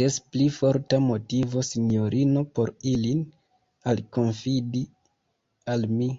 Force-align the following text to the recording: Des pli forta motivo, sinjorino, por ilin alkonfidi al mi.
Des 0.00 0.18
pli 0.34 0.44
forta 0.56 1.00
motivo, 1.06 1.64
sinjorino, 1.68 2.44
por 2.60 2.72
ilin 2.92 3.26
alkonfidi 3.96 4.86
al 5.76 5.90
mi. 5.98 6.10